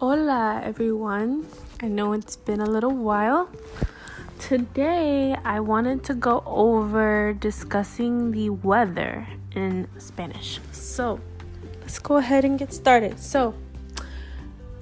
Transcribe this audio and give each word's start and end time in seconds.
Hola, 0.00 0.62
everyone. 0.64 1.44
I 1.82 1.88
know 1.88 2.14
it's 2.14 2.34
been 2.34 2.62
a 2.62 2.64
little 2.64 2.96
while. 2.96 3.50
Today, 4.38 5.36
I 5.44 5.60
wanted 5.60 6.04
to 6.04 6.14
go 6.14 6.42
over 6.46 7.34
discussing 7.34 8.32
the 8.32 8.48
weather 8.48 9.28
in 9.54 9.86
Spanish. 9.98 10.58
So, 10.72 11.20
let's 11.82 11.98
go 11.98 12.16
ahead 12.16 12.46
and 12.46 12.58
get 12.58 12.72
started. 12.72 13.20
So, 13.20 13.52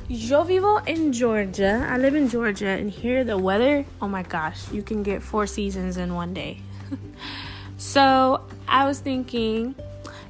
yo 0.06 0.44
vivo 0.44 0.76
in 0.86 1.12
Georgia. 1.12 1.84
I 1.90 1.98
live 1.98 2.14
in 2.14 2.28
Georgia, 2.28 2.68
and 2.68 2.88
here 2.88 3.24
the 3.24 3.36
weather, 3.36 3.84
oh 4.00 4.06
my 4.06 4.22
gosh, 4.22 4.70
you 4.70 4.84
can 4.84 5.02
get 5.02 5.20
four 5.20 5.48
seasons 5.48 5.96
in 5.96 6.14
one 6.14 6.32
day. 6.32 6.62
so, 7.76 8.46
I 8.68 8.84
was 8.84 9.00
thinking 9.00 9.74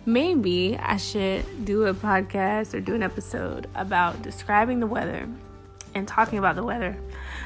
maybe 0.08 0.74
I 0.78 0.96
should 0.96 1.66
do 1.66 1.84
a 1.84 1.92
podcast 1.92 2.72
or 2.72 2.80
do 2.80 2.94
an 2.94 3.02
episode 3.02 3.68
about 3.74 4.22
describing 4.22 4.80
the 4.80 4.86
weather 4.86 5.28
and 5.94 6.08
talking 6.08 6.38
about 6.38 6.56
the 6.56 6.62
weather, 6.62 6.96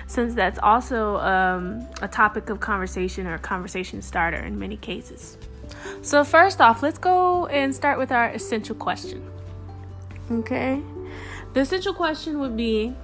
since 0.06 0.34
that's 0.34 0.60
also 0.60 1.16
um, 1.18 1.84
a 2.02 2.08
topic 2.08 2.50
of 2.50 2.60
conversation 2.60 3.26
or 3.26 3.34
a 3.34 3.38
conversation 3.38 4.00
starter 4.00 4.36
in 4.36 4.58
many 4.58 4.76
cases. 4.76 5.38
So, 6.02 6.22
first 6.22 6.60
off, 6.60 6.84
let's 6.84 6.98
go 6.98 7.46
and 7.46 7.74
start 7.74 7.98
with 7.98 8.12
our 8.12 8.28
essential 8.28 8.76
question. 8.76 9.28
Okay? 10.30 10.80
The 11.54 11.60
essential 11.60 11.94
question 11.94 12.38
would 12.38 12.56
be 12.56 12.94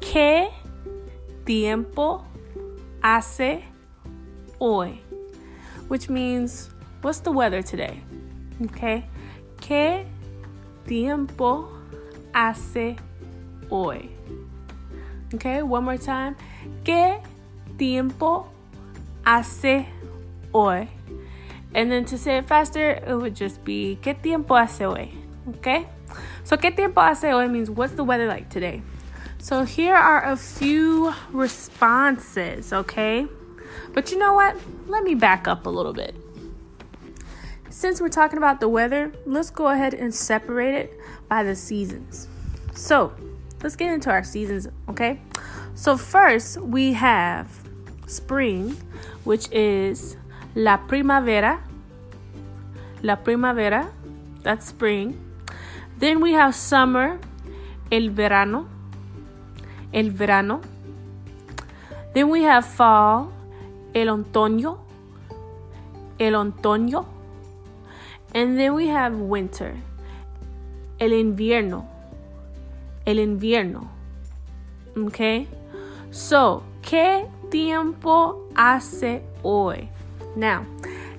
¿Qué 0.00 0.50
tiempo 1.44 2.24
hace 3.02 3.62
hoy? 4.58 5.00
Which 5.88 6.08
means, 6.08 6.70
what's 7.02 7.20
the 7.20 7.32
weather 7.32 7.60
today? 7.60 8.00
Okay. 8.66 9.04
¿Qué 9.72 10.04
tiempo 10.84 11.66
hace 12.34 12.96
hoy? 13.70 14.10
Okay, 15.32 15.62
one 15.62 15.82
more 15.82 15.96
time. 15.96 16.36
¿Qué 16.84 17.22
tiempo 17.78 18.48
hace 19.24 19.86
hoy? 20.52 20.90
And 21.74 21.90
then 21.90 22.04
to 22.04 22.18
say 22.18 22.36
it 22.36 22.44
faster, 22.44 22.90
it 22.90 23.14
would 23.14 23.34
just 23.34 23.64
be 23.64 23.98
¿Qué 24.02 24.12
tiempo 24.12 24.56
hace 24.56 24.84
hoy? 24.84 25.14
Okay? 25.56 25.86
So, 26.44 26.58
¿Qué 26.58 26.76
tiempo 26.76 27.00
hace 27.00 27.32
hoy 27.32 27.48
means 27.48 27.70
what's 27.70 27.94
the 27.94 28.04
weather 28.04 28.26
like 28.26 28.50
today? 28.50 28.82
So, 29.38 29.64
here 29.64 29.94
are 29.94 30.32
a 30.32 30.36
few 30.36 31.14
responses, 31.32 32.74
okay? 32.74 33.26
But 33.94 34.12
you 34.12 34.18
know 34.18 34.34
what? 34.34 34.54
Let 34.86 35.02
me 35.02 35.14
back 35.14 35.48
up 35.48 35.64
a 35.64 35.70
little 35.70 35.94
bit 35.94 36.14
since 37.72 38.02
we're 38.02 38.08
talking 38.08 38.36
about 38.36 38.60
the 38.60 38.68
weather, 38.68 39.10
let's 39.24 39.48
go 39.48 39.68
ahead 39.68 39.94
and 39.94 40.14
separate 40.14 40.74
it 40.74 41.00
by 41.28 41.42
the 41.42 41.56
seasons. 41.56 42.28
So, 42.74 43.12
let's 43.62 43.76
get 43.76 43.90
into 43.92 44.10
our 44.10 44.22
seasons, 44.22 44.68
okay? 44.90 45.18
So, 45.74 45.96
first 45.96 46.58
we 46.58 46.92
have 46.92 47.48
spring, 48.06 48.76
which 49.24 49.50
is 49.50 50.18
la 50.54 50.76
primavera. 50.76 51.64
La 53.02 53.16
primavera, 53.16 53.90
that's 54.42 54.66
spring. 54.66 55.18
Then 55.96 56.20
we 56.20 56.32
have 56.32 56.54
summer, 56.54 57.18
el 57.90 58.10
verano. 58.10 58.68
El 59.94 60.10
verano. 60.10 60.60
Then 62.12 62.28
we 62.28 62.42
have 62.42 62.66
fall, 62.66 63.32
el 63.94 64.08
otoño. 64.08 64.78
El 66.18 66.34
otoño. 66.34 67.21
And 68.34 68.58
then 68.58 68.74
we 68.74 68.88
have 68.88 69.14
winter. 69.14 69.76
El 70.98 71.10
invierno. 71.10 71.86
El 73.06 73.16
invierno. 73.16 73.88
Okay? 74.96 75.48
So, 76.10 76.62
¿qué 76.82 77.28
tiempo 77.50 78.48
hace 78.54 79.22
hoy? 79.42 79.88
Now, 80.36 80.66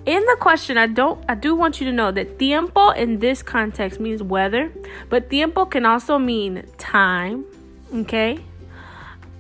in 0.06 0.26
the 0.26 0.38
question, 0.40 0.78
I 0.78 0.88
don't 0.88 1.24
I 1.30 1.36
do 1.36 1.56
want 1.56 1.80
you 1.80 1.86
to 1.86 1.92
know 1.92 2.12
that 2.12 2.38
tiempo 2.38 2.90
in 2.90 3.20
this 3.20 3.42
context 3.42 4.00
means 4.00 4.22
weather, 4.22 4.72
but 5.10 5.30
tiempo 5.30 5.66
can 5.66 5.86
also 5.86 6.18
mean 6.18 6.64
time, 6.78 7.46
okay? 7.94 8.40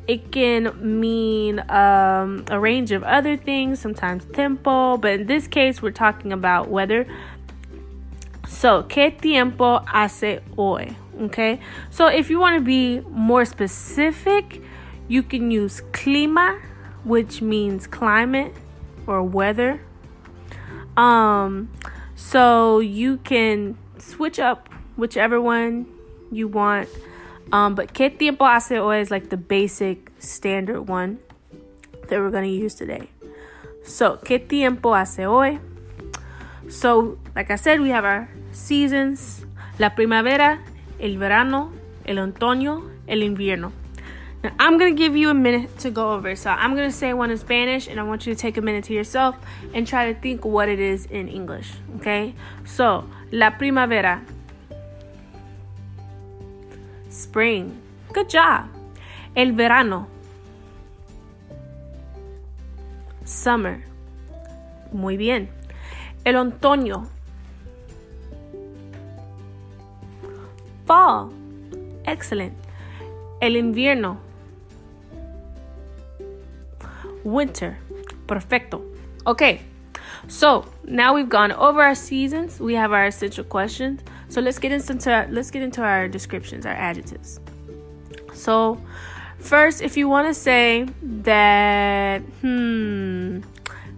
It 0.07 0.31
can 0.31 1.00
mean 1.00 1.59
um, 1.69 2.45
a 2.50 2.59
range 2.59 2.91
of 2.91 3.03
other 3.03 3.38
things, 3.38 3.79
sometimes 3.79 4.25
tempo, 4.34 4.97
but 4.97 5.22
in 5.22 5.28
this 5.28 5.47
case, 5.47 5.81
we're 5.81 5.91
talking 5.91 6.34
about 6.34 6.69
weather. 6.69 7.07
So, 8.63 8.88
¿qué 8.88 9.12
tiempo 9.12 9.81
hace 9.85 10.40
hoy? 10.56 10.96
Okay. 11.24 11.59
So, 11.90 12.07
if 12.07 12.29
you 12.29 12.40
want 12.40 12.56
to 12.56 12.62
be 12.62 13.01
more 13.09 13.44
specific, 13.44 14.62
you 15.09 15.22
can 15.22 15.51
use 15.51 15.81
clima, 15.91 16.62
which 17.03 17.41
means 17.41 17.88
climate 17.88 18.53
or 19.06 19.22
weather. 19.22 19.81
Um, 20.96 21.73
so 22.16 22.79
you 22.79 23.18
can 23.18 23.78
switch 23.97 24.40
up 24.40 24.69
whichever 24.96 25.41
one 25.41 25.85
you 26.31 26.47
want. 26.47 26.88
Um, 27.52 27.75
but 27.75 27.94
¿qué 27.94 28.18
tiempo 28.18 28.46
hace 28.46 28.78
hoy 28.78 29.02
is 29.02 29.12
like 29.12 29.29
the 29.29 29.35
basic 29.35 30.09
standard 30.19 30.88
one 30.88 31.19
that 32.07 32.18
we're 32.18 32.31
going 32.31 32.46
to 32.46 32.50
use 32.50 32.75
today. 32.75 33.09
So, 33.84 34.19
¿qué 34.23 34.40
tiempo 34.40 34.94
hace 34.96 35.25
hoy? 35.25 35.59
So, 36.69 37.18
like 37.35 37.52
I 37.52 37.57
said, 37.57 37.81
we 37.81 37.90
have 37.90 38.06
our 38.06 38.29
seasons, 38.53 39.46
la 39.80 39.96
primavera, 39.96 40.59
el 41.00 41.18
verano, 41.18 41.72
el 42.06 42.18
otoño, 42.18 42.90
el 43.08 43.24
invierno. 43.24 43.72
Now, 44.44 44.52
I'm 44.59 44.78
going 44.78 44.94
to 44.94 44.97
give 44.97 45.16
you 45.16 45.30
a 45.30 45.34
minute 45.34 45.80
to 45.80 45.90
go 45.90 46.12
over. 46.12 46.36
So 46.36 46.50
I'm 46.50 46.75
going 46.75 46.90
to 46.90 46.96
say 46.96 47.14
one 47.14 47.31
in 47.31 47.38
Spanish, 47.38 47.88
and 47.88 47.97
I 48.00 48.03
want 48.03 48.28
you 48.28 48.36
to 48.36 48.40
take 48.40 48.58
a 48.58 48.62
minute 48.62 48.84
to 48.86 48.94
yourself 48.94 49.38
and 49.74 49.88
try 49.88 50.12
to 50.12 50.19
think 50.19 50.44
what 50.44 50.68
it 50.68 50.80
is 50.80 51.06
in 51.06 51.30
English. 51.30 51.72
Okay? 51.97 52.36
So, 52.66 53.06
la 53.31 53.52
primavera. 53.52 54.22
Spring. 57.09 57.80
Good 58.12 58.30
job. 58.30 58.68
El 59.35 59.53
verano. 59.53 60.08
Summer. 63.24 63.85
Muy 64.91 65.16
bien. 65.16 65.47
El 66.25 66.35
otoño. 66.35 67.08
Fall. 70.85 71.33
Excellent. 72.05 72.53
El 73.41 73.53
invierno. 73.53 74.17
Winter. 77.23 77.77
Perfecto. 78.27 78.83
Okay. 79.25 79.61
So 80.27 80.66
now 80.85 81.13
we've 81.13 81.29
gone 81.29 81.51
over 81.51 81.81
our 81.81 81.95
seasons. 81.95 82.59
We 82.59 82.73
have 82.75 82.91
our 82.91 83.05
essential 83.07 83.43
questions. 83.43 84.01
So 84.29 84.41
let's 84.41 84.59
get 84.59 84.72
into 84.72 85.27
let's 85.29 85.51
get 85.51 85.61
into 85.61 85.81
our 85.81 86.07
descriptions, 86.07 86.66
our 86.66 86.73
adjectives. 86.73 87.39
So 88.33 88.81
first, 89.39 89.81
if 89.81 89.97
you 89.97 90.09
want 90.09 90.27
to 90.27 90.33
say 90.33 90.88
that, 91.01 92.22
hmm, 92.41 93.41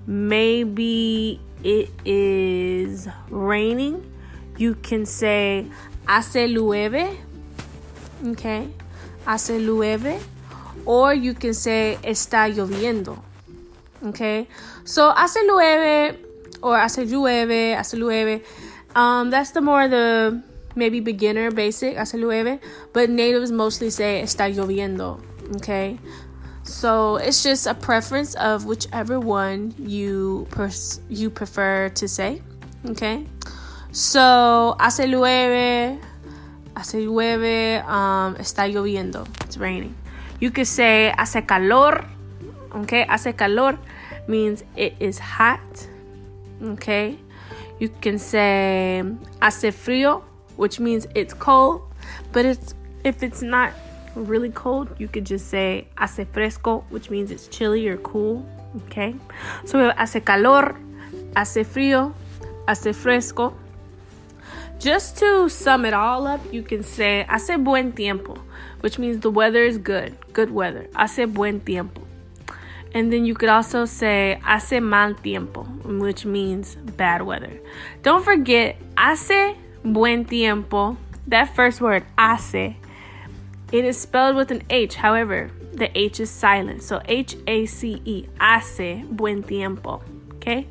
maybe 0.07 1.39
it 1.63 1.89
is 2.03 3.07
raining, 3.29 4.03
you 4.57 4.75
can 4.75 5.05
say 5.05 5.67
hace 6.07 6.47
llueve. 6.47 7.17
Okay, 8.25 8.69
hace 9.25 9.59
llueve. 9.59 10.21
Or 10.85 11.13
you 11.13 11.33
can 11.33 11.53
say 11.53 11.97
está 12.03 12.47
lloviendo. 12.53 13.17
Okay, 14.03 14.47
so 14.83 15.11
hace 15.13 15.37
llueve 15.47 16.17
or 16.61 16.77
hace 16.77 17.05
llueve, 17.05 17.75
hace 17.75 17.93
llueve. 17.95 18.43
Um, 18.95 19.29
that's 19.29 19.51
the 19.51 19.61
more 19.61 19.87
the 19.87 20.41
maybe 20.75 20.99
beginner 20.99 21.51
basic, 21.51 21.95
hace 21.95 22.13
llueve. 22.13 22.59
But 22.93 23.09
natives 23.09 23.51
mostly 23.51 23.89
say 23.89 24.21
está 24.21 24.53
lloviendo. 24.53 25.21
Okay, 25.57 25.99
so 26.63 27.17
it's 27.17 27.43
just 27.43 27.67
a 27.67 27.73
preference 27.73 28.35
of 28.35 28.65
whichever 28.65 29.19
one 29.19 29.73
you 29.77 30.47
pers- 30.51 31.01
you 31.09 31.29
prefer 31.29 31.89
to 31.89 32.07
say. 32.07 32.41
Okay. 32.85 33.25
So, 33.95 34.75
hace 34.77 35.07
llueve, 35.07 36.01
hace 36.75 36.99
llueve, 36.99 37.81
um, 37.87 38.35
está 38.35 38.67
lloviendo, 38.67 39.25
it's 39.45 39.57
raining. 39.57 39.95
You 40.41 40.51
could 40.51 40.67
say 40.67 41.13
hace 41.17 41.45
calor, 41.47 42.05
okay? 42.75 43.05
Hace 43.07 43.33
calor 43.37 43.79
means 44.27 44.65
it 44.75 44.95
is 44.99 45.17
hot, 45.17 45.61
okay? 46.61 47.17
You 47.79 47.87
can 47.87 48.19
say 48.19 49.01
hace 49.41 49.71
frío, 49.71 50.23
which 50.57 50.77
means 50.77 51.07
it's 51.15 51.33
cold, 51.33 51.81
but 52.33 52.43
it's 52.43 52.75
if 53.05 53.23
it's 53.23 53.41
not 53.41 53.71
really 54.15 54.49
cold, 54.49 54.89
you 54.99 55.07
could 55.07 55.25
just 55.25 55.47
say 55.47 55.87
hace 55.97 56.27
fresco, 56.33 56.83
which 56.89 57.09
means 57.09 57.31
it's 57.31 57.47
chilly 57.47 57.87
or 57.87 57.95
cool, 57.99 58.45
okay? 58.87 59.15
So 59.63 59.79
we 59.79 59.85
have 59.85 59.95
hace 59.95 60.21
calor, 60.21 60.75
hace 61.33 61.63
frío, 61.63 62.11
hace 62.67 62.93
fresco. 62.93 63.53
Just 64.79 65.17
to 65.17 65.49
sum 65.49 65.85
it 65.85 65.93
all 65.93 66.27
up, 66.27 66.41
you 66.53 66.61
can 66.61 66.83
say 66.83 67.25
hace 67.29 67.57
buen 67.57 67.93
tiempo, 67.93 68.35
which 68.81 68.99
means 68.99 69.19
the 69.19 69.31
weather 69.31 69.63
is 69.63 69.77
good, 69.77 70.15
good 70.33 70.51
weather. 70.51 70.87
Hace 70.95 71.25
buen 71.33 71.59
tiempo. 71.61 72.01
And 72.93 73.11
then 73.11 73.25
you 73.25 73.33
could 73.33 73.49
also 73.49 73.85
say 73.85 74.39
hace 74.45 74.79
mal 74.81 75.15
tiempo, 75.15 75.63
which 75.63 76.25
means 76.25 76.75
bad 76.75 77.23
weather. 77.23 77.59
Don't 78.03 78.23
forget, 78.23 78.77
hace 78.97 79.55
buen 79.83 80.25
tiempo, 80.25 80.97
that 81.27 81.55
first 81.55 81.81
word, 81.81 82.05
hace, 82.17 82.75
it 83.71 83.85
is 83.85 83.97
spelled 83.97 84.35
with 84.35 84.51
an 84.51 84.61
H. 84.69 84.95
However, 84.95 85.49
the 85.73 85.89
H 85.97 86.19
is 86.19 86.29
silent. 86.29 86.83
So 86.83 87.01
H 87.05 87.35
A 87.47 87.65
C 87.65 88.01
E, 88.05 88.27
hace 88.39 89.03
buen 89.09 89.41
tiempo. 89.41 90.01
Okay? 90.35 90.67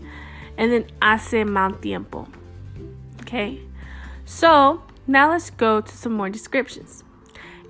And 0.57 0.71
then 0.71 0.87
hace 1.03 1.45
mal 1.45 1.73
tiempo. 1.73 2.29
Okay? 3.23 3.61
So 4.25 4.83
now 5.07 5.31
let's 5.31 5.51
go 5.51 5.81
to 5.81 5.97
some 5.97 6.13
more 6.15 6.31
descriptions. 6.31 7.05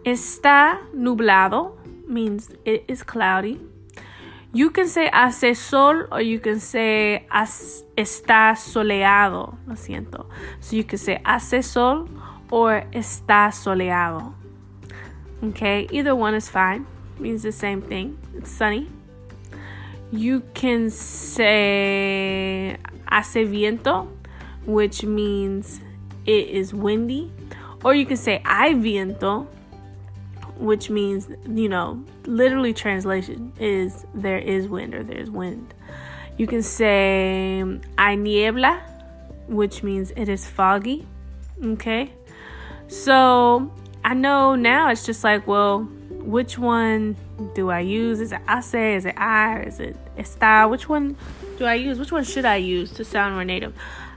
Está 0.04 0.80
nublado 0.94 1.76
means 2.06 2.50
it 2.64 2.84
is 2.88 3.02
cloudy. 3.02 3.60
You 4.52 4.70
can 4.70 4.86
say 4.86 5.10
hace 5.12 5.58
sol 5.58 6.06
or 6.12 6.20
you 6.20 6.38
can 6.38 6.60
say 6.60 7.26
está 7.30 8.54
soleado. 8.56 9.56
Lo 9.66 9.74
siento. 9.74 10.26
So 10.60 10.76
you 10.76 10.84
can 10.84 10.98
say 10.98 11.20
hace 11.24 11.64
sol 11.64 12.08
or 12.50 12.84
está 12.92 13.50
soleado. 13.50 14.32
Okay, 15.42 15.88
either 15.90 16.14
one 16.14 16.34
is 16.34 16.48
fine. 16.48 16.86
Means 17.18 17.42
the 17.42 17.52
same 17.52 17.82
thing. 17.82 18.16
It's 18.36 18.50
sunny. 18.50 18.88
You 20.12 20.42
can 20.54 20.90
say 20.90 22.76
hace 23.10 23.44
viento, 23.48 24.08
which 24.66 25.02
means 25.02 25.80
it 26.26 26.48
is 26.48 26.74
windy. 26.74 27.32
Or 27.84 27.94
you 27.94 28.06
can 28.06 28.16
say 28.16 28.42
hay 28.46 28.74
viento, 28.74 29.46
which 30.56 30.88
means, 30.88 31.28
you 31.48 31.68
know, 31.68 32.02
literally 32.24 32.72
translation 32.72 33.52
is 33.60 34.06
there 34.14 34.38
is 34.38 34.68
wind 34.68 34.94
or 34.94 35.02
there's 35.02 35.30
wind. 35.30 35.74
You 36.38 36.46
can 36.46 36.62
say 36.62 37.62
hay 37.98 38.16
niebla, 38.16 38.82
which 39.48 39.82
means 39.82 40.12
it 40.16 40.28
is 40.28 40.46
foggy. 40.46 41.06
Okay. 41.62 42.12
So 42.88 43.70
I 44.04 44.14
know 44.14 44.54
now 44.54 44.90
it's 44.90 45.04
just 45.04 45.24
like, 45.24 45.46
well, 45.46 45.80
which 46.10 46.58
one 46.58 47.16
do 47.54 47.70
I 47.70 47.80
use? 47.80 48.20
Is 48.20 48.32
it 48.32 48.40
hace? 48.48 48.96
Is 48.96 49.04
it 49.04 49.14
I? 49.18 49.60
Is 49.60 49.80
it 49.80 49.96
está? 50.16 50.68
Which 50.70 50.88
one 50.88 51.16
do 51.58 51.66
I 51.66 51.74
use? 51.74 51.98
Which 51.98 52.12
one 52.12 52.24
should 52.24 52.44
I 52.44 52.56
use 52.56 52.92
to 52.92 53.04
sound 53.04 53.34
more 53.34 53.44
native? 53.44 53.74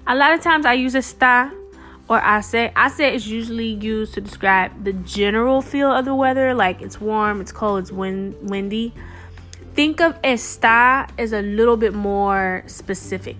A 0.08 0.16
lot 0.16 0.32
of 0.32 0.42
times 0.42 0.66
I 0.66 0.74
use 0.74 0.94
está 0.94 1.52
or 2.10 2.20
hace. 2.20 2.72
Hace 2.76 3.14
is 3.14 3.28
usually 3.28 3.68
used 3.68 4.14
to 4.16 4.22
describe 4.22 4.84
the 4.84 4.94
general 4.94 5.62
feel 5.62 5.92
of 5.92 6.06
the 6.06 6.16
weather, 6.16 6.54
like 6.54 6.82
it's 6.82 7.00
warm, 7.02 7.42
it's 7.42 7.52
cold, 7.52 7.80
it's 7.80 7.92
wind, 7.92 8.36
windy. 8.42 8.94
Think 9.74 10.02
of 10.02 10.20
está 10.22 11.10
as 11.18 11.34
a 11.34 11.42
little 11.42 11.78
bit 11.78 11.94
more 11.94 12.64
specific. 12.68 13.38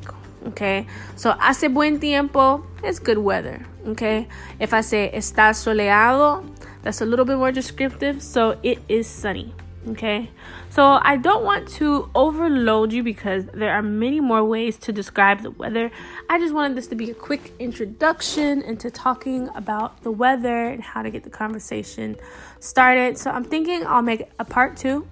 Okay, 0.48 0.88
so 1.16 1.32
hace 1.34 1.68
buen 1.74 2.00
tiempo 2.00 2.66
is 2.84 3.00
good 3.00 3.18
weather. 3.18 3.66
Okay, 3.88 4.28
if 4.60 4.74
I 4.74 4.82
say 4.82 5.12
está 5.14 5.52
soleado, 5.52 6.46
that's 6.84 7.02
a 7.02 7.06
little 7.06 7.26
bit 7.26 7.38
more 7.38 7.52
descriptive, 7.52 8.22
so 8.22 8.58
it 8.64 8.80
is 8.88 9.08
sunny. 9.08 9.54
Okay, 9.86 10.30
so 10.70 11.00
I 11.02 11.16
don't 11.16 11.46
want 11.46 11.70
to 11.70 12.10
overload 12.14 12.92
you 12.92 13.04
because 13.04 13.46
there 13.54 13.72
are 13.72 13.82
many 13.82 14.20
more 14.20 14.44
ways 14.44 14.76
to 14.80 14.92
describe 14.92 15.44
the 15.44 15.52
weather. 15.52 15.92
I 16.30 16.40
just 16.40 16.54
wanted 16.54 16.76
this 16.76 16.88
to 16.88 16.96
be 16.96 17.10
a 17.10 17.14
quick 17.14 17.54
introduction 17.58 18.64
into 18.64 18.92
talking 18.92 19.50
about 19.56 20.04
the 20.04 20.12
weather 20.12 20.68
and 20.68 20.84
how 20.84 21.04
to 21.04 21.10
get 21.10 21.24
the 21.24 21.30
conversation 21.30 22.18
started. 22.60 23.18
So 23.18 23.32
I'm 23.32 23.46
thinking 23.46 23.86
I'll 23.88 24.02
make 24.02 24.24
a 24.40 24.44
part 24.44 24.76
two. 24.76 25.08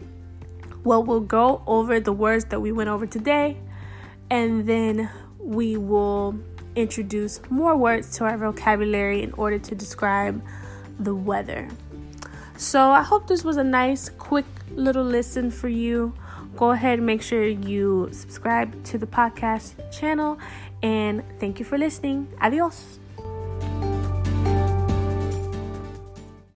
Well, 0.84 1.04
we'll 1.04 1.22
go 1.22 1.64
over 1.66 2.02
the 2.02 2.14
words 2.14 2.46
that 2.46 2.60
we 2.60 2.74
went 2.74 2.90
over 2.90 3.06
today, 3.06 3.58
and 4.30 4.68
then 4.68 5.10
we 5.40 5.78
will 5.78 6.38
introduce 6.76 7.40
more 7.50 7.78
words 7.78 8.18
to 8.18 8.26
our 8.26 8.38
vocabulary 8.38 9.24
in 9.24 9.32
order 9.34 9.58
to 9.58 9.74
describe 9.74 10.44
the 11.00 11.16
weather. 11.16 11.70
So 12.58 12.90
I 12.90 13.02
hope 13.02 13.28
this 13.28 13.44
was 13.44 13.58
a 13.58 13.64
nice, 13.64 14.10
quick 14.10 14.46
little 14.72 15.04
listen 15.04 15.52
for 15.52 15.68
you. 15.68 16.14
Go 16.56 16.72
ahead 16.72 17.00
and 17.00 17.06
make 17.06 17.22
sure 17.22 17.46
you 17.46 18.10
subscribe 18.12 18.82
to 18.86 18.98
the 18.98 19.08
podcast 19.08 19.76
channel. 19.92 20.40
And 20.82 21.24
thank 21.40 21.60
you 21.60 21.66
for 21.66 21.78
listening. 21.78 22.28
Adios. 22.42 23.00